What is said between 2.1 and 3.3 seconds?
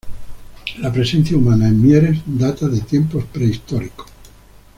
data de tiempos